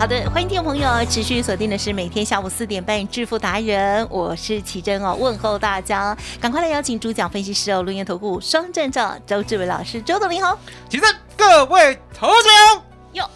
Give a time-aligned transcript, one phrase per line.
[0.00, 12.48] 好的，欢迎听众朋友持续锁定的是每天下午四点半致富达人，我是奇珍哦，问候大家，赶快来邀请主讲分析师哦，录音投顾双证照周志伟老师，周董您好，奇珍，各位投资
[13.12, 13.28] 哟，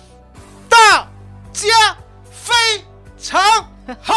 [0.66, 1.06] 大
[1.52, 1.68] 家
[2.32, 2.54] 非
[3.18, 3.38] 常
[4.00, 4.14] 好。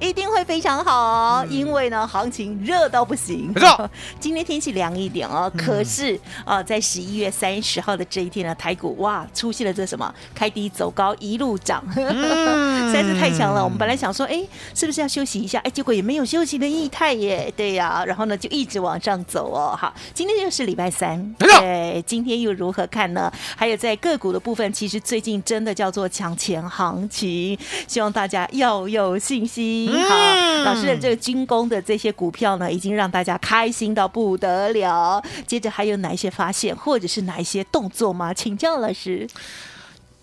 [0.00, 3.52] 一定会非常好哦，因为呢，行情热到不行。
[3.54, 13.62] 没错， 今天天气凉一点哦，可是啊，在十一月三十号的这一天呢，台股哇出现了这什么开低走高，一路涨， 实在是太强了。
[13.62, 14.42] 我们本来想说，哎，
[14.74, 15.58] 是不是要休息一下？
[15.60, 17.52] 哎，结果也没有休息的意态耶。
[17.56, 19.76] 对呀，然后呢，就一直往上走哦。
[19.78, 23.32] 好，今天又是礼拜三，对，今天又如何看呢？
[23.56, 29.81] 还有在个股的部分，其实最近真的叫做抢钱行情，希望大家要有信心。
[29.88, 35.22] 好，老师的这个军工的这些股票呢，已经让大家开心到不得了。
[35.46, 38.32] 接着还有哪一些发现，或者是哪一些动作吗？
[38.34, 39.28] 请教老师。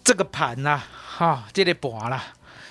[0.04, 0.82] 这个盘呐，
[1.18, 2.24] 哈，这里盘啦，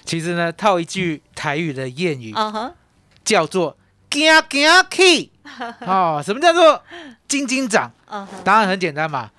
[0.04, 2.72] 其实呢，套一句台语的谚语，啊哈，
[3.24, 3.76] 叫做
[4.10, 5.30] “惊惊气”。
[5.86, 6.82] 哦，什么叫做
[7.28, 7.90] “金金涨”？
[8.42, 9.30] 答案很简单嘛，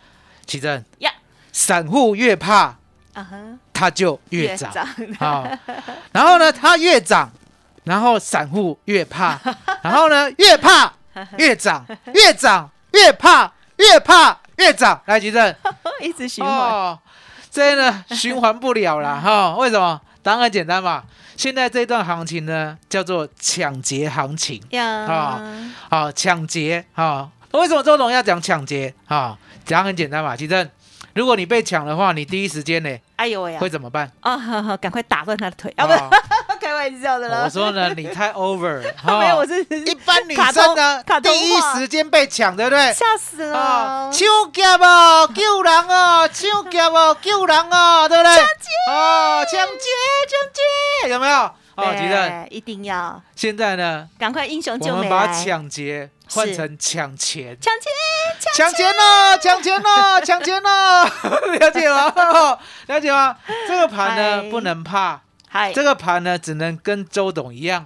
[0.45, 1.11] 奇正呀，
[1.51, 2.77] 散户越怕，
[3.13, 3.37] 啊哈，
[3.73, 4.71] 它就越涨。
[5.19, 5.47] 好，
[6.11, 7.31] 然后呢，它越涨。
[7.89, 9.35] 然后散户越怕，
[9.81, 10.93] 然后呢越怕
[11.39, 11.83] 越涨，
[12.13, 15.01] 越涨越怕，越怕越涨。
[15.05, 15.55] 来，吉正，
[15.99, 16.95] 一直循环，
[17.49, 19.55] 这呢循环不了了哈？
[19.57, 19.99] 为什么？
[20.21, 21.03] 答案很简单嘛。
[21.35, 25.41] 现在这段行情呢叫做抢劫行情啊，
[25.89, 27.27] 好抢劫啊。
[27.53, 29.35] 为什么周董要讲抢劫啊？
[29.65, 30.69] 讲很简单嘛，吉正，
[31.15, 34.11] 如果你被抢的话，你第一时间呢，哎呦喂，会怎么办？
[34.19, 35.93] 啊，赶快打断他的腿，啊不。
[35.93, 36.38] 开
[36.79, 37.41] 玩笑的啦！
[37.43, 38.81] 我说呢，你太 over。
[39.03, 42.93] 没有，我是一般女生呢，第一时间被抢，对不对？
[42.93, 44.09] 吓死了！
[44.11, 48.35] 抢劫哦，救人哦，抢劫哦， 救人哦，对不对？
[48.35, 49.89] 抢劫哦，抢劫，
[50.29, 51.51] 抢劫，有没有？
[51.75, 53.21] 哦，记得一定要。
[53.35, 57.91] 现在呢，赶快英雄救美我们把抢劫换成抢钱，抢钱，
[58.55, 61.09] 抢钱哦，抢钱哦，抢钱哦，
[61.59, 62.57] 了解吗？
[62.87, 63.35] 了解吗？
[63.67, 65.21] 这个盘呢，不能怕。
[65.73, 67.85] 这个盘呢，只能跟周董一样，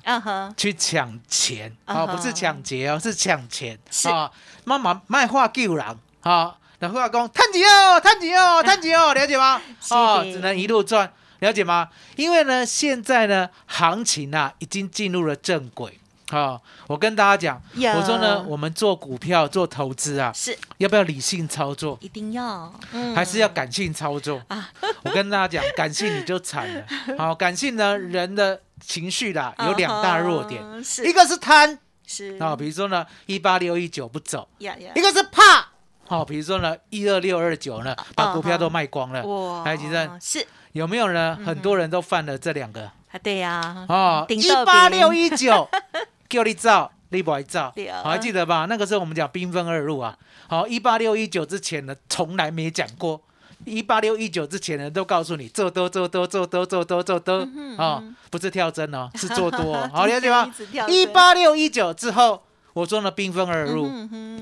[0.57, 4.29] 去抢钱啊，不是抢劫哦，是抢钱啊。
[4.65, 5.85] 妈妈卖画救人
[6.21, 9.61] 啊，那画工探钱哦，探钱哦，探钱哦，了解吗？
[9.89, 11.89] 哦，只能一路赚，了解吗？
[12.15, 15.99] 因为呢，现在呢，行情啊，已经进入了正轨。
[16.29, 17.61] 好，我跟大家讲，
[17.95, 20.57] 我说呢，我们做股票做投资啊，是。
[20.77, 21.97] 要不要理性操作？
[22.01, 22.73] 一定要，
[23.13, 24.41] 还是要感性操作？
[24.47, 24.69] 啊？
[25.03, 26.85] 我跟大家讲， 感性你就惨了。
[27.17, 30.63] 好，感性呢，人的情绪啦，有两大弱点，
[31.05, 32.37] 一个是贪，是。
[32.39, 35.67] 啊，比如说呢，一八六一九不走，一个是怕，
[36.07, 39.23] 好，比如说呢，一二六二九呢，把股票都卖光了。
[39.25, 40.47] 哇，还有几阵是。
[40.71, 41.37] 有没有呢？
[41.45, 42.81] 很多人都犯了这两个。
[42.85, 45.69] 啊，对呀，哦，一八六一九。
[46.33, 47.71] 叫你造，你不爱造，
[48.03, 48.65] 还记得吧？
[48.67, 50.17] 那个时候我们讲兵分二路啊。
[50.47, 53.21] 好，一八六一九之前呢，从来没讲过。
[53.65, 59.87] 一八六一九之前呢，都告诉你做多做多做多做多做多啊，不是跳针哦， 是做多。
[59.89, 60.51] 好，了解吗？
[60.87, 62.43] 一八六一九之后，
[62.73, 63.87] 我说呢，兵分二路，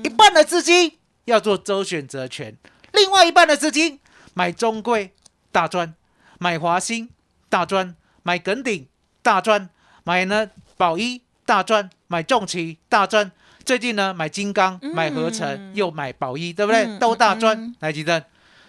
[0.02, 0.96] 一半的资金
[1.26, 2.56] 要做周选择权，
[2.92, 4.00] 另外一半的资金
[4.32, 5.12] 买中贵
[5.52, 5.94] 大专，
[6.38, 7.10] 买华兴
[7.50, 8.88] 大专，买耿鼎
[9.22, 9.68] 大专，
[10.04, 10.48] 买呢
[10.78, 11.20] 宝一。
[11.44, 13.30] 大赚买重旗大赚，
[13.64, 16.98] 最近呢买金刚买合成又买宝一，对不对？
[16.98, 17.74] 都大赚。
[17.80, 18.24] 来几阵，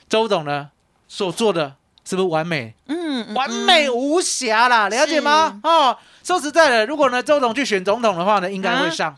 [0.10, 0.70] 周董呢
[1.08, 1.76] 所做的
[2.06, 2.74] 是不是完美？
[2.88, 5.60] 嗯，完美无瑕啦，了解吗？
[5.64, 9.16] 哦，说实在的，如果呢周董去选总统的话呢，应该会上。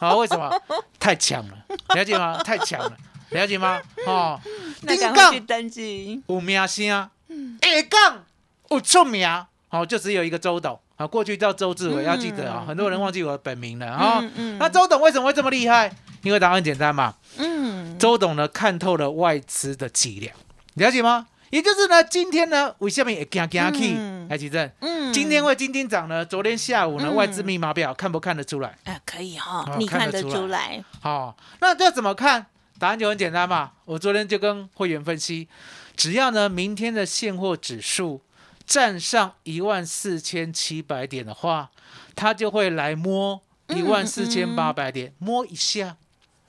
[0.00, 0.50] 好， 为什么？
[0.98, 1.54] 太强了，
[1.94, 2.42] 了解吗？
[2.42, 2.96] 太强了，
[3.30, 3.80] 了解吗？
[4.06, 4.40] 哦，
[4.86, 8.24] 金刚登记有名声，二杠
[8.70, 9.28] 有出名，
[9.68, 10.78] 好，就只有一个周董。
[10.96, 14.22] 啊，过去叫周志伟，要记得啊，很多人忘记我的本名了啊。
[14.58, 15.94] 那周董为什么会这么厉害？
[16.22, 20.32] 因为答案很简单嘛，嗯，周董呢看透了外资的伎俩，
[20.74, 21.26] 了解吗？
[21.50, 23.94] 也就是呢，今天呢，为什么也惊惊去？
[23.96, 26.24] 嗯来，奇正，嗯今天会今天涨呢？
[26.24, 28.76] 昨天下午呢，嗯外资密码表看不看得出来？
[28.84, 32.46] 哎，可以哈哦，你看得出出来，好、那这怎么看？
[32.78, 33.70] 答案就很简单嘛。
[33.84, 35.48] 我昨天就跟会员分析，
[35.94, 38.20] 只要呢明天的现货指数
[38.66, 41.70] 站上一万四千七百点的话，
[42.14, 45.96] 它就会来摸一万四千八百点，摸一下，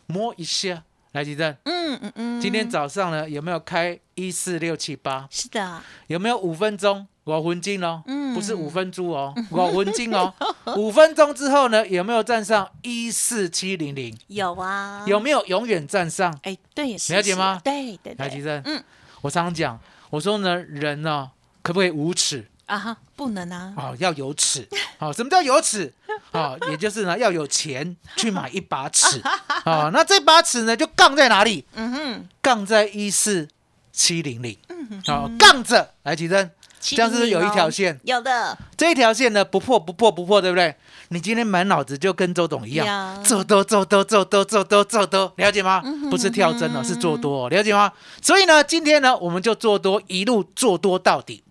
[0.07, 0.83] 摸一下。
[1.13, 5.25] 来，吉正，嗯嗯嗯，今天早上呢有没有开一四六七八？
[5.31, 7.07] 是的，有没有五分钟？
[7.23, 10.31] 我混金哦，嗯不是五分猪哦， 我混金哦。
[10.75, 14.15] 五分钟之后呢，有没有站上一四七零零？
[14.27, 16.37] 有啊，有没有永远站上？
[16.43, 18.83] 哎，对，是了解吗对对对，来，吉正，嗯
[19.21, 19.79] 我常常讲，
[20.09, 21.31] 我说呢，人呢、
[21.67, 24.65] 可不可以无耻啊哈，不能啊，哦、要有耻。
[24.97, 25.93] 好、什么叫有耻？
[26.31, 29.21] 啊、也就是呢，要有钱去买一把尺。
[29.65, 31.65] 啊、 那这把尺呢，就杠在哪里？
[31.73, 33.49] 嗯哼，杠在一四
[33.91, 34.57] 七零零。
[34.69, 36.49] 嗯哼好，杠着来，吉正，
[36.79, 37.99] 这样是不是有一条线？
[38.05, 40.73] 有的，这一条线呢，不破不破不破，对不对？
[41.09, 45.81] 你今天满脑子就跟周董一样，做多做多做多做多做多，了解吗？
[45.83, 47.91] 嗯不是跳针哦，是做多哦，了解吗？
[48.21, 51.43] 所以呢，今天呢，我们就做多，一路做多到底。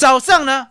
[0.00, 0.68] 早上呢，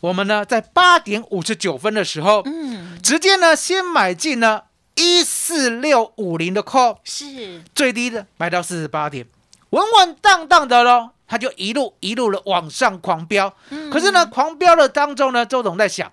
[0.00, 4.62] 我们呢在八点五十九分的时候，嗯，直接呢先买进呢
[4.94, 9.26] 一四六五零的 call，是，最低的买到四十八点，
[9.68, 13.52] 稳稳当当的喽，它就一路一路的往上狂飙。
[13.68, 16.10] 嗯可是呢，狂飙的当中呢，周董在想，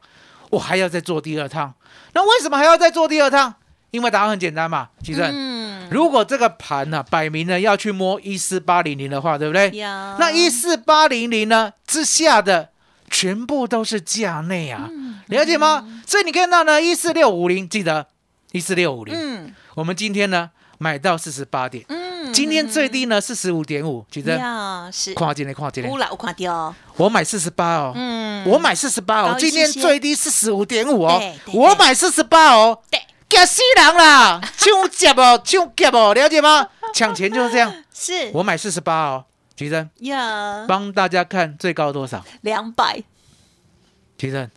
[0.50, 1.74] 我还要再做第二趟。
[2.12, 3.56] 那为什么还要再做第二趟？
[3.92, 9.70] 因为答案很简单嘛，其实、嗯，如果这个盘呢、摆明了要去摸一四八零零的话，对不对？
[9.78, 12.70] 呀，那一四八零零呢之下的
[13.10, 15.84] 全部都是价内啊，嗯了解吗？
[16.06, 18.06] 所以你看到呢，一四六五零，记得？
[18.52, 19.56] 一四六五零，嗯。
[19.76, 21.84] 我们今天呢买到四十八点。
[21.90, 24.38] 嗯，今天最低呢四十五点五，记得？
[24.38, 31.18] 呀是，跨进来跨进来我看到，我买四十八哦，嗯，我买四十八哦，今天最低四十五点五哦。
[31.20, 33.00] 对，我买四十八哦，对，
[33.30, 36.68] 吓死人啦，抢劫哦，抢劫哦，了解吗？
[36.94, 39.26] 抢钱就是这样， 是，我买四十八哦，
[39.58, 42.24] 吉珍呀，帮大家看最高多少？
[42.42, 43.04] 两百，
[44.16, 44.50] 提升，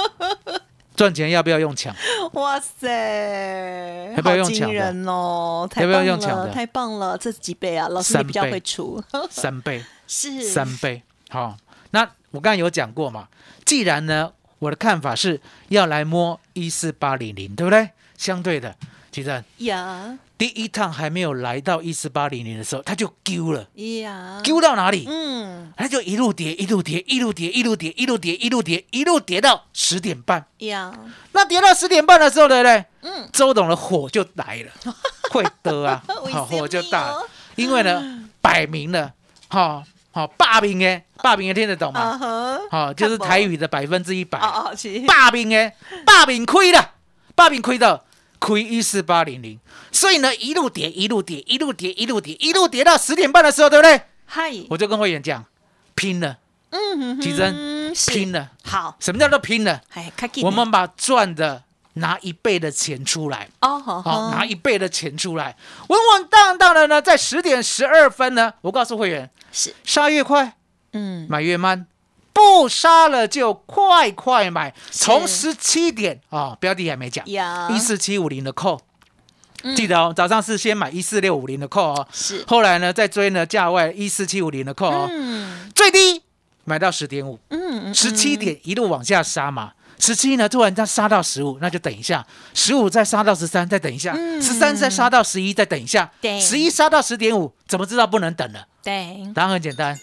[0.94, 1.96] 赚钱要不要用抢？
[2.34, 4.74] 哇塞，要不要用抢的？
[4.74, 6.50] 人哦，太要不要棒了，用抢的？
[6.50, 8.52] 太棒了，这几倍啊，老师你比较倍。
[8.52, 10.42] 会出， 三倍，是。
[10.42, 11.56] 三倍，好，
[11.92, 13.28] 那我刚才有讲过嘛，
[13.64, 17.88] 既然呢，我的看法是要来摸一四八零零，对不对？
[18.18, 18.76] 相对的，
[19.10, 19.42] 提升。
[19.58, 25.06] 呀第一趟还没有来到一四八零零的时候，它就丢了，呀，丢到哪里？
[25.08, 25.72] 嗯。
[25.76, 30.44] 它就一路跌，一路跌，一路跌，一路跌，一路跌，一路跌，一路跌到十点半。
[30.58, 30.92] 呀，
[31.30, 32.84] 那跌到十点半的时候，对不对？
[33.02, 34.92] 嗯，周董的火就来了，
[35.30, 36.02] 会的啊，
[36.32, 37.12] 好火就大。
[37.12, 39.12] 了，因为呢，摆明了，
[39.46, 42.18] 好好霸屏哎，霸屏听得懂吗？
[42.68, 44.40] 好，就是台语的百分之一百，
[45.06, 45.72] 霸屏哎，
[46.04, 46.94] 霸屏亏了，
[47.36, 48.04] 霸屏亏到
[48.42, 49.56] 亏一四八零零，
[49.92, 54.02] 所以呢，一路跌，一路跌，一路跌，一路跌，一路跌到十点半的时候，对不对？
[54.26, 55.44] 嗨，我就跟会员讲，
[55.94, 56.38] 拼了，
[56.70, 58.10] 嗯哼哼，奇珍是。
[58.10, 58.50] 拼了。
[58.64, 59.80] 好，什么叫做拼了？
[59.90, 60.12] 哎，
[60.42, 61.62] 我们把赚的
[61.92, 70.56] 拿一倍的钱出来，哦，好好，拿一倍的钱出来，稳稳当当的呢，在十点十二分呢，我告诉会员，是，杀越快，
[70.94, 71.86] 嗯，买越慢，
[72.32, 78.80] 不杀了就快快买，从十七点啊，标的还没讲，呀，一四七五零的扣，
[79.62, 79.76] 嗯。
[79.76, 85.70] 记得哦，早上是先买一四六五零的扣哦，是，后来呢再追呢价位一四七五零的扣哦，嗯。
[85.74, 86.22] 最低
[86.64, 87.38] 买到十点五。
[87.50, 94.40] 嗯嗯，十七点一路往下杀嘛，十七呢突然它杀到十五，那就等一下，十五再杀到十三，再等一下，嗯。
[94.40, 96.40] 十三再杀到十一，再等一下，对。
[96.40, 98.66] 十一杀到十点五，怎么知道不能等了？
[98.82, 99.96] 对，答案很简单，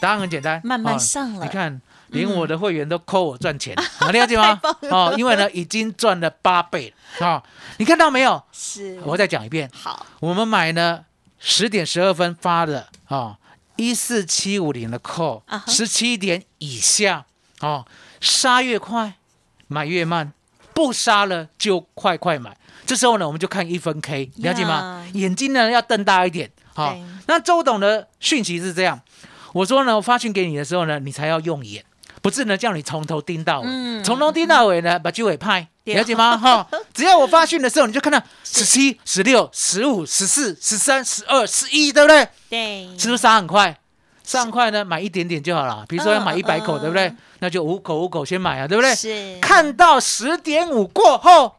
[0.00, 3.76] 答案很简单，慢慢哦上了你看，连我的会员都扣我赚钱，
[4.06, 4.60] 你了解吗？
[4.90, 7.42] 哦，因为呢已经赚了八倍了啊！
[7.78, 8.42] 你看到没有？
[8.52, 11.04] 是，我再讲一遍，好，我们买呢
[11.38, 13.36] 十点十二分发的啊，
[13.76, 17.26] 一四七五零的扣十七点以下
[17.60, 17.86] 哦，
[18.20, 19.14] 杀越快
[19.68, 20.32] 买越慢，
[20.74, 22.56] 不杀了就快快买。
[22.86, 25.06] 这时候呢，我们就看一分 K，了解吗？
[25.12, 26.50] 眼睛呢要瞪大一点。
[26.72, 29.00] 好、对那周董的讯息是这样，
[29.52, 31.84] 我说呢，我发讯给你的时候呢，你才要用眼。
[32.22, 36.36] 不是呢，叫你从头盯到尾，嗯从头盯到尾呢，把机尾派，了解吗？
[36.38, 42.28] 哈，只要我发讯的时候，你就看到十七、十六、十五、十四、十三、十二、十一，对不对？
[42.50, 43.74] 对，是不是杀很快？
[44.22, 45.84] 杀很快呢，买一点点就好了。
[45.88, 47.10] 比如说要买嗯一百口，嗯对不对？
[47.38, 48.94] 那就五口五口先买啊，对不对？
[48.94, 51.56] 是看到十点五过后，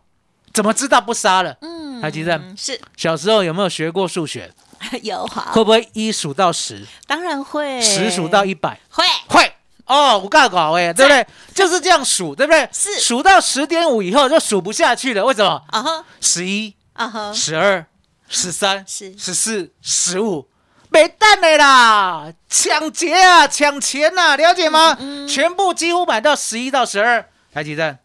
[0.54, 1.58] 怎么知道不杀了？
[1.62, 4.52] 嗯还记得是小时候有没有学过数学？
[5.04, 8.80] 有好，会不会一数到十，当然会，十数到一百？
[8.90, 9.54] 会会
[9.86, 11.26] 哦，我告搞哎，对不对？
[11.54, 12.68] 就是这样数，对不对？
[12.72, 15.64] 是数到十点五以后就数不下去了，为什么？
[15.68, 17.86] 啊哈十一、啊哈，十二、
[18.30, 20.48] 十三、是十四、十五，
[20.90, 22.32] 没蛋的啦！
[22.50, 24.96] 抢劫啊，抢钱呐、了解吗？
[25.00, 28.00] 嗯全部几乎买到十一到十二，台积电。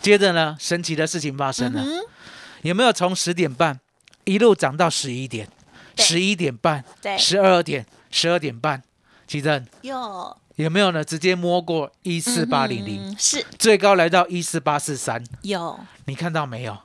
[0.00, 2.00] 接着呢，神奇的事情发生了，嗯
[2.62, 3.78] 有没有从十点半
[4.24, 5.48] 一路涨到十一点？
[5.96, 6.04] 对。
[6.04, 7.18] 十一点半，对。
[7.18, 8.82] 十二点，十二点半，
[9.26, 9.66] 奇正。
[9.80, 11.02] 有有没有呢？
[11.02, 13.44] 直接摸过一四八零零，嗯是。
[13.58, 15.80] 最高来到一四八四三，有。
[16.04, 16.78] 你看到没有？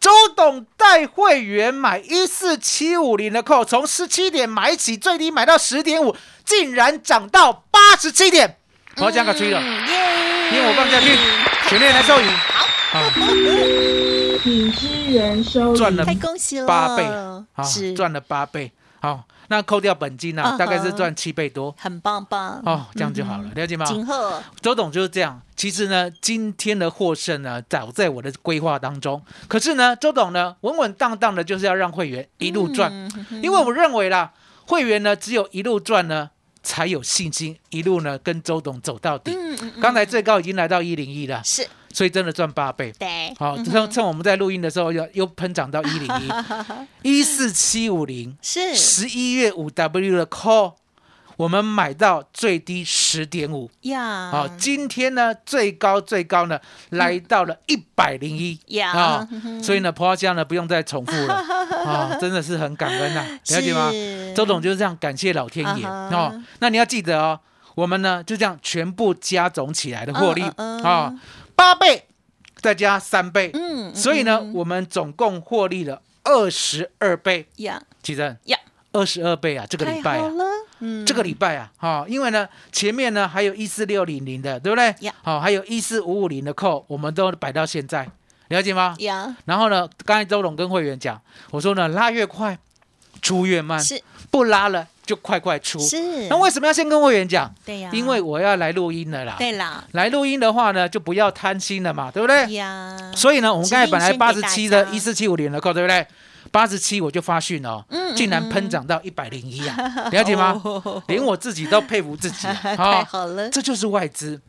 [0.00, 8.58] 周董带会员买一四七五零的扣，从十七点买起，最低买到十点五，竟然涨到八十七点，
[8.96, 11.16] 我要讲个吹了，因为我放下去，
[11.70, 13.00] 全面来收银，好，
[14.42, 15.76] 请支援收银。
[15.76, 17.04] 赚了太恭喜了，八倍，
[17.52, 22.62] 好，是赚了八倍，好，那扣掉本金呢、大概是赚七倍多，很棒棒。
[22.64, 23.84] 哦，这样就好了，了解吗？
[23.86, 25.40] 金鹤周董就是这样。
[25.56, 29.22] 其实呢，今天的获胜呢，早在我的规划当中。
[29.48, 34.32] 可是呢，周董呢，稳稳当当的，就是要让会员一路赚，嗯因为我认为啦，
[34.66, 36.30] 会员呢，只有一路赚呢，
[36.62, 39.32] 才有信心一路呢跟周董走到底。
[39.32, 39.80] 嗯嗯嗯。
[39.80, 42.92] 刚才最高已经来到一零一了，是所以真的赚八倍。
[42.98, 46.08] 对，好，嗯趁趁我们在录音的时候，又又喷涨到 一零
[47.02, 50.74] 一，一四七五零，是十一月五 W 的 call，
[51.36, 53.70] 我们买到最低十点五。
[53.82, 56.58] 呀，好，今天呢最高最高呢
[56.90, 59.26] 来到了一百零一呀
[59.62, 61.34] 所以呢婆家呢不用再重复了
[61.86, 63.92] 啊，真的是很感恩呐，了解吗？
[64.34, 66.42] 周董就是这样感谢老天爷哦。
[66.58, 67.38] 那你要记得哦，
[67.76, 71.14] 我们呢就这样全部加总起来的获利啊，
[71.54, 72.06] 八倍
[72.56, 77.46] 再加三倍，嗯，嗯所以呢嗯我们总共获利了二十二倍。
[77.56, 78.58] 呀奇正呀，
[78.92, 80.30] 二十二倍啊，这个礼拜啊。
[81.06, 84.94] 这个礼拜啊，哈、因为呢，前面呢还有一四六零零的，对不对？
[85.00, 88.06] 呀好、还有一四五五零的扣，我们都摆到现在，
[88.48, 88.94] 了解吗？
[88.98, 91.18] 呀然后呢，刚才周董跟会员讲，
[91.52, 92.58] 我说呢，拉越快，
[93.22, 95.78] 出越慢，是不拉了就快快出。
[95.78, 97.52] 是，那为什么要先跟会员讲？
[97.64, 99.36] 对呀，因为我要来录音了啦。
[99.38, 102.52] 对啦来录音的话呢，就不要贪心了嘛，对不对？
[102.54, 106.06] 呀，所以呢，我们刚才本来八十七的一四七五零的扣，对不对？
[106.54, 109.76] 八十七我就发讯哦，嗯竟然喷涨到一百零一啊，
[110.12, 110.60] 了解吗？
[110.64, 112.54] 哦连我自己都佩服自己啊！
[112.62, 114.40] 太啊好了，这就是外资。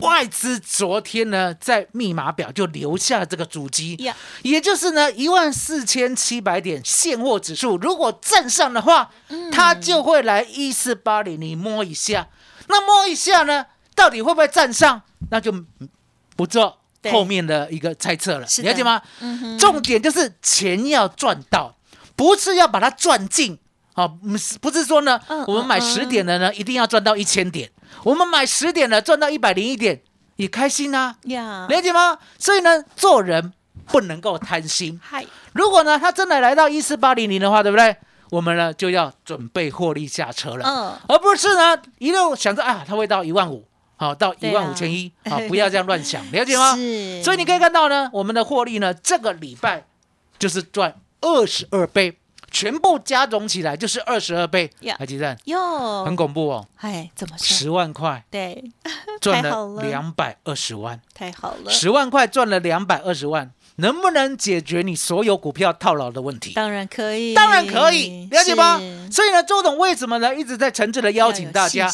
[0.00, 12.26] 外资昨天呢，在密码表就留下了这个主机呀，也就是呢一万四千七百点现货指数，如果站上的话，嗯它就会来一四八零，你摸一下，
[12.66, 15.02] 那摸一下呢，到底会不会站上？
[15.30, 15.52] 那就
[16.34, 16.79] 不做对
[17.10, 19.00] 后面的一个猜测了，是了解吗？
[19.58, 21.76] 重点就是钱要赚到，
[22.16, 23.58] 不是要把它赚进。
[23.94, 27.68] 啊，不是不是说呢，嗯我们买嗯十点的呢，一定要赚到一千点；
[28.04, 30.00] 我们买十点的赚到一百零一点，
[30.36, 32.18] 也开心啊，呀，了解吗？
[32.38, 33.52] 所以呢，做人
[33.86, 34.98] 不能够贪心。
[35.02, 37.96] 嗨，如果呢，他真的来到一四八零零的话，对不对？
[38.30, 43.66] 我们呢就要准备获利下车了，嗯，而不是呢一路想着啊，它会到一万五，
[44.00, 46.74] 好到一万五千一，好不要这样乱想， 了解吗？
[46.74, 49.84] 是，所以你可以看到呢，我们的获利呢，这个礼拜
[50.38, 52.16] 就是赚二十二倍，
[52.50, 54.70] 全部加总起来就是二十二倍。
[54.80, 54.96] 呀。
[54.98, 57.44] 海基站哟，很恐怖哦，哎，怎么说？
[57.44, 58.72] 十万块对，
[59.20, 66.54] 赚了两百二十万，太好了，十万块赚了两百二十万，能不能解决你所有股票套牢的问题？
[66.54, 68.80] 当然可以，当然可以，了解吗？
[69.12, 70.34] 所以呢，周董为什么呢？
[70.34, 71.92] 一直在诚挚的邀请大家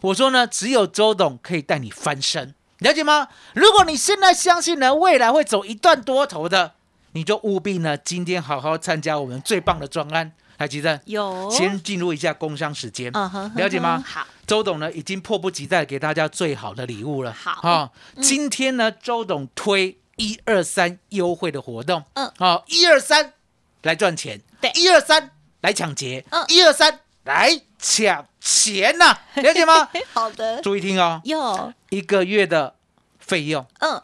[0.00, 3.28] 我说呢，只有周董可以带你翻身，了解吗？
[3.54, 6.74] 如果你现在相信呢，未来会走一段多头的，
[7.12, 10.32] 你就务必呢，今天好好参加我们最棒的专案。
[10.58, 14.02] 来，吉正，有，先进入一下工商时间，了解吗？
[14.06, 17.30] 好，周董呢，已经迫不及待给大家最好的礼物了。
[17.30, 17.60] 好。
[17.68, 17.90] 啊、
[18.22, 22.32] 今天呢，周董推一二三优惠的活动，嗯。
[22.38, 23.34] 好，一二三
[23.82, 24.70] 来赚钱，对。
[24.74, 26.42] 一二三来抢劫，嗯。
[26.48, 29.88] 一二三来抢钱呐、了解吗？
[30.12, 32.74] 好的，注意听哦，有，一个月的
[33.18, 34.02] 费用嗯。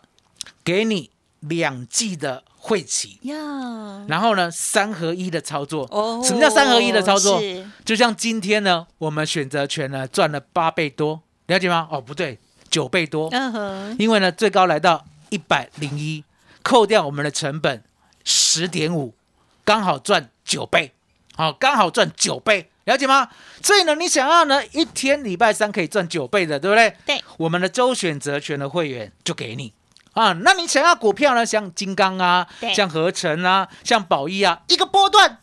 [0.64, 1.10] 给你
[1.40, 3.34] 两季的会期，呀，
[4.06, 5.88] 然后呢三合一的操作。
[5.90, 7.42] 哦什么叫三合一的操作？
[7.84, 11.88] 就像今天呢，我们选择权呢赚了八倍多，了解吗？
[11.90, 12.38] 哦，不对，
[12.70, 16.22] 九倍多，嗯哼，因为呢最高来到一百零一，
[16.62, 17.82] 扣掉我们的成本
[18.24, 19.14] 十点五，
[19.64, 20.92] 刚好赚九倍，
[21.34, 23.28] 好、刚好赚九倍，了解吗？
[23.62, 26.96] 所以呢，你想要呢一天礼拜三可以赚九倍的，对不对？
[27.06, 29.72] 对，我们的周选择权的会员就给你
[30.14, 30.32] 啊。
[30.32, 31.46] 那你想要股票呢？
[31.46, 35.38] 像金刚啊，像合成啊，像宝一啊，一个波段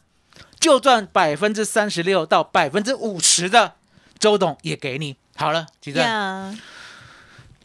[0.59, 3.75] 就赚百分之三十六到百分之五十的，
[4.19, 6.59] 周董也给你好了，几张？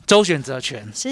[0.07, 1.09] 周选择权是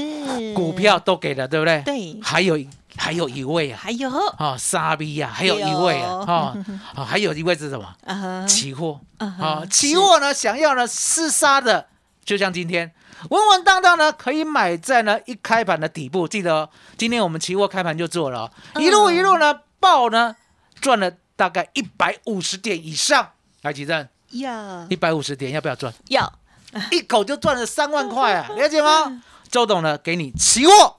[0.55, 1.83] 股票都给了，对不对？
[1.83, 2.59] 对，还有。
[2.95, 6.57] 还有一位啊，还有啊，傻逼呀，还有一位啊，啊，
[6.95, 8.47] 啊，还有一位是什么？
[8.47, 11.87] 期货啊，期货呢，想要呢厮杀的，
[12.23, 12.93] 就像今天
[13.31, 16.29] 稳稳当当呢，可以买在呢一开盘的底部。
[16.29, 16.69] 记得
[16.99, 20.37] 今天我们期货开盘就做了，一路一路呢爆呢，
[20.79, 23.31] 赚了大概一百五十点以上。
[23.63, 24.07] 来，几阵？
[24.33, 25.91] 要一百五十点，要不要赚？
[26.09, 26.31] 要，
[26.91, 28.49] 一口就赚了三万块啊！
[28.57, 29.23] 了解吗？
[29.51, 30.97] 周董呢，给你期货。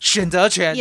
[0.00, 0.76] 选择权，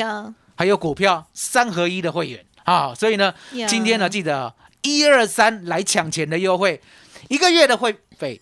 [0.56, 3.34] 还有股票三合一的会员啊，所以呢，
[3.68, 6.80] 今天呢，记得一二三来抢钱的优惠，
[7.28, 8.40] 一个月的会费，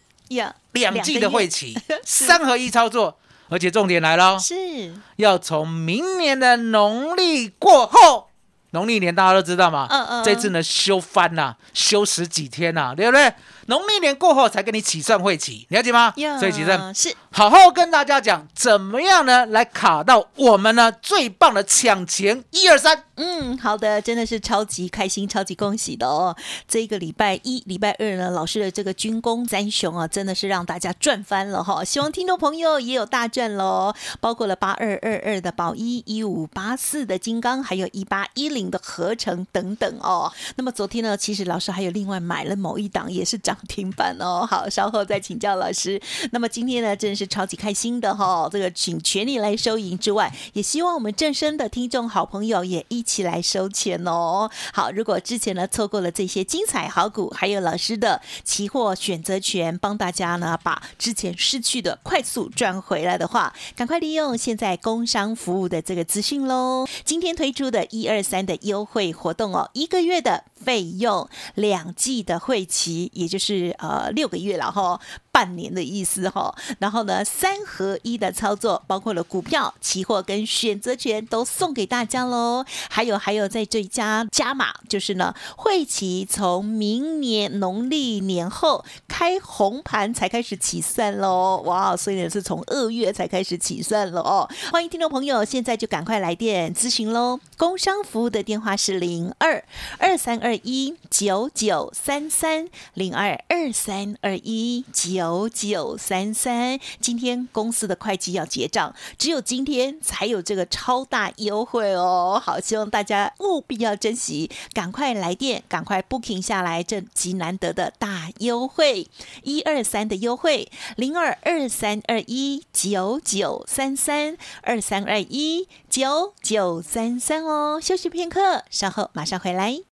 [0.74, 3.18] 两季的会期， 三合一操作，
[3.48, 8.28] 而且重点来了，是要从明年的农历过后，
[8.76, 13.34] 农历年大家都知道嘛，嗯嗯，这次呢休翻呐，休十几天呐，对不对？
[13.68, 16.14] 农历年过后才跟你起算会起，了解吗？
[16.38, 19.46] 所以起算是好好跟大家讲，怎么样呢？
[19.48, 23.04] 来卡到我们呢最棒的抢钱一二三。
[23.18, 26.36] 嗯，好的，真的是超级开心、超级恭喜的哦！
[26.66, 31.84] 这个礼拜一、礼拜二呢，老师的这个军工三雄啊，真的是让大家赚翻了哈！
[31.84, 40.32] 希望听众朋友也有大赚喽，包括了八二二二的宝一、一五八四的金刚，还有一八一零的合成等等哦。
[40.56, 43.58] 那么昨天呢，其实老师还有另外买了某一档，也是涨。
[43.68, 46.02] 停板哦，好，稍后再请教老师。
[46.32, 54.50] 那么今天呢，真的超级开心的哈，这个请全力来收银之外，也希望我们正身的听众好朋友也一起来收钱哦。
[54.74, 66.88] 好，如果之前呢错过了这些精彩好股，还有老师的期货选择权，帮大家呢把之前失去的快速赚回来的话，赶快利用现在工商服务的这个资讯喽。
[67.04, 70.44] 今天推出的一二三的优惠活动哦，一个月的。
[70.56, 75.00] 费用两季的会期，也就是呃六个月了哈。
[75.36, 82.64] 半年的意思哈，然后呢，三合一的操作，包括了股票、期货跟选择权都送给大家喽。
[82.90, 91.62] 还有还有，在这家加码，就是呢，会期从明年农历年后开红盘才开始起算喽。
[91.66, 94.50] 哇，所以呢是从二月才开始起算了哦。
[94.72, 97.42] 欢迎听众朋友，现在就赶快来电咨询喽。
[97.58, 99.62] 工商服务的电话是零二
[100.00, 105.25] 二三二一九九三三零二二三二一九。
[105.26, 112.40] 九九三三，今天公司的会计要结账，只有今天才有这个超大优惠哦。
[112.44, 119.08] 好，希望大家务必要珍惜，赶快来电，赶快 booking 下来这极难得的大优惠，
[119.42, 127.80] 一二三的优惠，零二二三二一九九三三二三二一九九三三哦。
[127.82, 129.95] 休息片刻，稍后马上回来。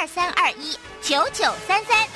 [0.00, 2.08] 二三二一九九三三，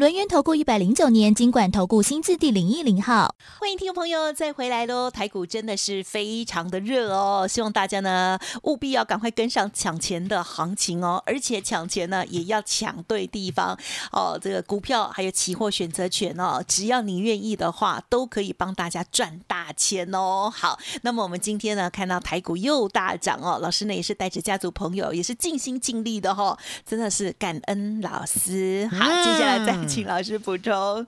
[0.00, 5.10] 轮源投顾一百零九年金管投顾新字第零一零号，欢迎听众朋友再回来喽！
[5.10, 13.78] 台股真的是非常的热哦，希望大家呢务必要赶快跟上抢钱的行情哦，而且抢钱呢也要抢对地方
[14.10, 14.38] 哦。
[14.40, 20.50] 这个股票还有期货选择权哦，只要你愿意的话，都可以帮大家赚大钱哦。
[20.50, 26.18] 好，那么我们今天呢看到台股又大涨哦，老师呢也是带着家族朋友，也是尽心尽力。
[26.18, 28.88] 的哈，真的是感恩老师。
[28.90, 31.06] 好，接下来再请老师补充。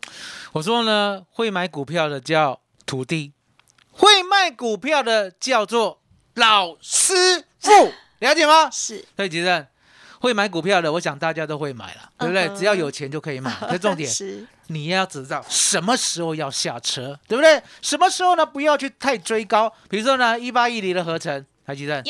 [0.52, 3.32] 我说呢，会买股票的叫徒弟，
[3.92, 6.02] 会卖股票的叫做
[6.34, 7.14] 老师
[7.60, 7.70] 傅，
[8.18, 8.68] 了解吗？
[8.70, 9.04] 是。
[9.16, 9.66] 所以，其实
[10.20, 12.48] 会买股票的，我想大家都会买了，对不对？
[12.56, 13.52] 只要有钱就可以买。
[13.70, 17.62] 可重点是你要知道什么时候要下车，对不对？
[17.80, 18.44] 什么时候呢？
[18.44, 19.72] 不要去太追高。
[19.88, 22.02] 比如说呢，一八一零的合成，台积电，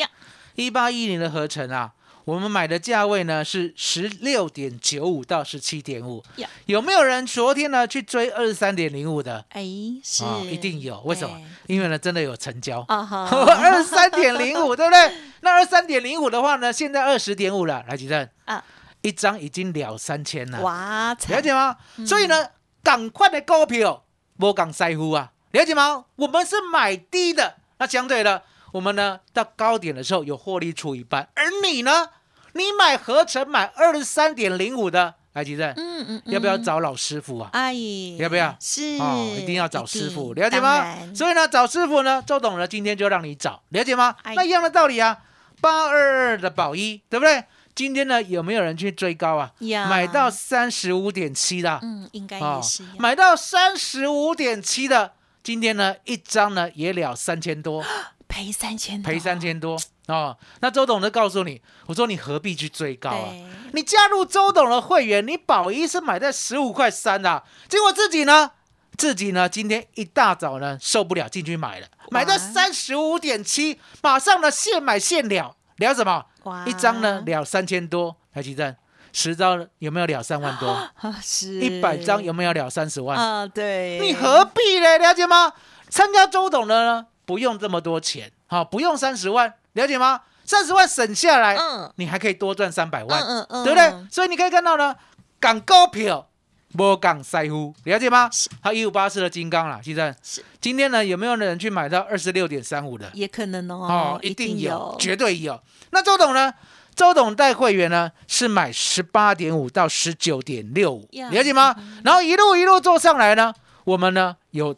[0.55, 1.91] 一八一零的合成啊。
[2.25, 6.23] 我们买的价位呢是十六点九五到十七点五，
[6.65, 9.43] 有没有人昨天呢去追二十三点零五的？
[9.49, 9.61] 哎，
[10.03, 11.01] 是，一定有。
[11.01, 11.37] 为什么？
[11.67, 15.11] 因为呢真的有成交啊 二十三点零五， 对不对？
[15.41, 18.63] 那二十三点零五的话呢，现在二十点五了，来几阵啊？
[19.01, 21.75] 一张已经了三千了，哇，了解吗？
[22.07, 22.47] 所以呢，
[22.81, 24.05] 赶快的股票
[24.39, 26.05] 不讲在乎啊，了解吗？
[26.15, 28.43] 我们是买低的，那相对的。
[28.73, 32.09] 我们呢，到高点的时候有获利出一半，而你呢，
[32.53, 37.49] 你买合成买二十三点零五的，来吉正，嗯嗯，要不要找老师傅啊？
[37.53, 38.57] 阿姨，要不要？
[38.59, 40.97] 是哦，一定要找师傅，了解吗？
[41.13, 44.15] 所以呢，找师傅呢，周董呢，今天就让你找，了解吗？
[44.35, 45.19] 那一样的道理啊，
[45.61, 47.43] 八二二的宝一，对不对？
[47.75, 49.51] 今天呢，有没有人去追高啊？
[49.87, 52.83] 买到三十五点七的，嗯，应该也是。
[52.97, 57.83] 买到三十五点七的，今天呢，一张呢也了三千多。
[58.33, 60.35] 赔三千多，赔三千多哦。
[60.59, 63.31] 那周董就告诉你，我说你何必去追高啊？
[63.73, 68.49] 你加入周董的会员，你保一是买在十五块三的，结果自己呢，
[68.97, 76.25] 自己呢，今天一大早呢受不了进去买了，买在三十五点七，马上呢现买现了，了什么？
[76.65, 78.75] 一张呢了三千多，台积电
[79.11, 80.89] 十张有没有了三万多？
[81.21, 83.15] 是，一百张有没有了三十万？
[83.15, 84.97] 啊，对，你何必呢？
[84.97, 85.53] 了解吗？
[85.87, 87.05] 参加周董的呢？
[87.25, 90.21] 不用这么多钱，好，不用三十万，了解吗？
[90.45, 94.07] 三十万省下来，嗯，你还可以多赚三百万，嗯嗯，对不对？
[94.11, 94.93] 所以你可以看到呢，
[95.39, 96.27] 港高票，
[96.75, 98.29] 不港塞乎，了解吗？
[98.61, 103.09] 好，一五八四的金刚啦，现在是今天呢，有没有人去买到二十六点三五的？
[103.13, 105.59] 也可能哦，哦，一定有，绝对有。
[105.91, 106.53] 那周董呢？
[106.95, 111.75] 周董带会员呢，是买十八点五到十九点六五，了解吗？
[112.03, 113.51] 然后一路一路做上来呢，
[113.85, 114.75] 我们呢有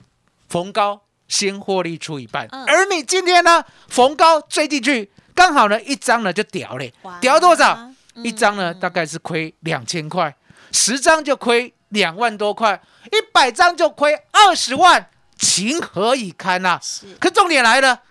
[0.48, 1.02] 逢高。
[1.28, 6.86] 先获利出一半，而你今天呢逢高追进去，刚好呢一张呢就屌了，
[7.20, 7.92] 屌多少？
[8.24, 10.34] 一张呢大概是亏两千块，
[10.72, 16.80] 十张就亏两万多块，一百张就亏二十万，情何以堪呐？
[17.20, 18.02] 可重点来了，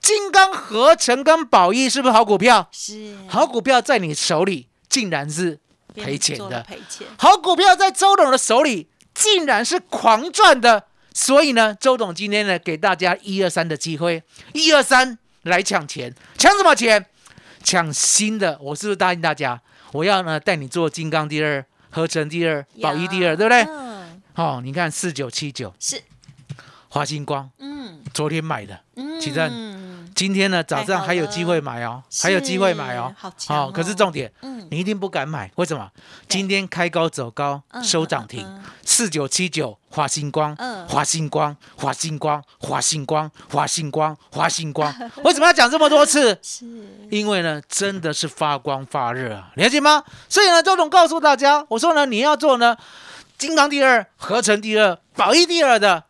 [0.00, 2.68] 金刚合成跟宝益是不是好股票？
[2.72, 5.58] 是好股票在你手里竟然是
[5.94, 7.06] 赔钱的，赔钱。
[7.16, 10.84] 好股票在周董的手里竟然是狂赚的。
[11.16, 17.06] 所以呢，周董今天呢，给大家一二三的机会，一二三来抢钱，抢什么钱？
[17.64, 18.58] 抢新的。
[18.60, 19.58] 我是不是答应大家，
[19.92, 23.66] 我要呢带你做金刚第二、合成第二、宝一第二，对不对？
[24.34, 26.02] 好，你看四九七九是。
[26.90, 29.40] 华星光，嗯，昨天买的，嗯，其实
[30.16, 33.14] 今天呢早上还有机会买哦，还有机会买哦，
[33.46, 35.88] 好，可是重点，嗯，你一定不敢买，为什么？
[36.26, 38.44] 今天开高走高，收涨停，
[38.84, 39.78] 四九七九。
[39.90, 40.54] 华星光，
[40.86, 46.36] 华星光，华星光，华星光，华星光，华星光，为什么要讲这么多次？
[46.44, 46.66] 是
[47.10, 50.04] 因为呢，真的是发光发热啊，了解吗？
[50.28, 52.76] 所以呢，周总告诉大家，我说呢，你要做呢，
[53.38, 56.04] 金刚第二，合成第二，宝一第二的。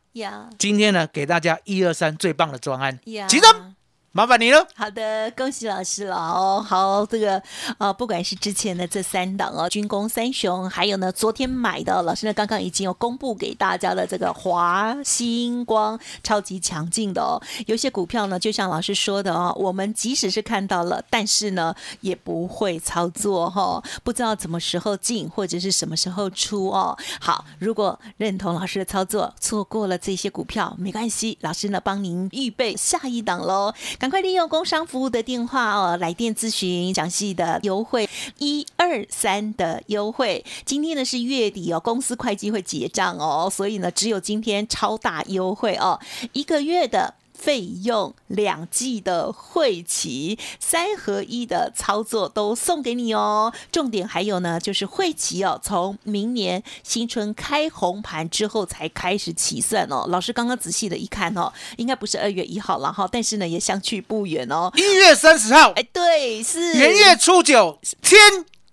[0.59, 3.75] 今天呢，给大家一二三最棒的专案，其中。
[4.16, 4.66] 麻烦你了。
[4.74, 6.64] 好的，恭喜老师了哦。
[6.66, 7.42] 好，这个
[7.76, 17.37] 呃，不管是之前的这三档哦，军工三雄，还有呢，昨天买的老师呢，刚刚已经有公布给大家的这个华星光，超级强劲的哦。
[17.66, 26.96] 有些股票呢，就像老师说的哦，我们即使是看到了，但是呢，也不会操作哈，不知道什么时候进或者是什么时候出哦。
[27.20, 33.74] 好，如果认同老师的操作，错过了这些股票没关系，老师呢帮您预备下一档喽。
[34.07, 40.45] 赶快利用工商服务的电话哦，来电咨询详细的优惠，一二三的优惠。
[40.64, 45.99] 今天呢是月底哦，公司会计会结账哦，所以呢只有今天超大优惠哦，
[46.33, 47.14] 一个月的。
[47.37, 60.07] 费用两季的会期三合一的操作都送给你哦，重点还有呢，就是会期哦，从明年新春开红盘之后才开始起算哦。
[60.09, 68.18] 老师刚刚仔细的一看哦，应该不是二月一号了哈，但是呢也相去不远哦，一月三十号，哎，对，是元月初九，天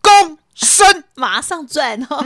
[0.02, 0.39] 公。
[0.55, 2.17] 生 马上赚哦！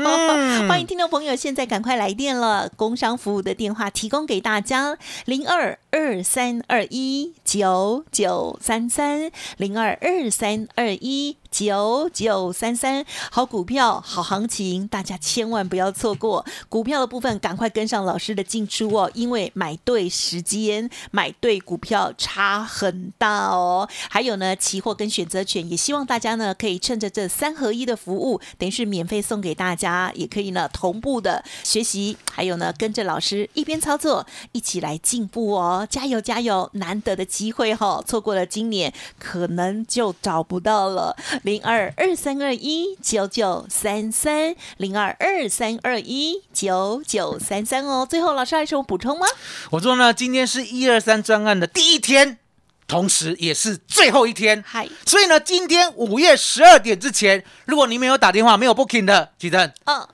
[0.67, 2.69] 欢迎听众朋友，现在赶快来电了。
[2.75, 16.45] 工商服务的电话提供给大家：零二二三二一九九三三零二二三二一九九三三，好股票，好行情，大家千万不要错过。
[16.69, 23.87] 股票的部分，赶快跟上老师的进出哦，因为买对时间，买对股票差很大哦。
[24.09, 36.69] 还有呢，期货跟选择权，也希望大家呢可以趁着这三合一的服务，等于是免费送给大家，也可以呢同步的学习，还有呢跟着老师一边操作，一起来进步哦，加油加油！
[36.73, 41.15] 难得的机会哈，错过了今年可能就找不到了。
[41.43, 48.07] 零二二三二一九九三三，零二二三二一九九三三哦。
[48.09, 49.27] 最后，老师还有什么补充吗？
[49.71, 52.39] 我说呢，今天是一二三专案的第一天，
[52.87, 54.63] 同时也是最后一天。
[54.65, 60.07] 嗨，所以呢，今天午夜十二点之前，如果你没有打电话、没有 booking 的，记得嗯，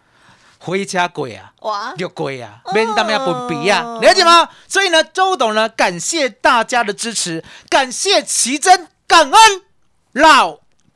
[0.59, 4.49] 回家鬼啊，哇，就贵啊，免他们要本比呀，了解吗？
[4.67, 9.61] 所以呢，周董呢，感谢大家的支持，感谢奇珍，感恩
[10.13, 10.59] 老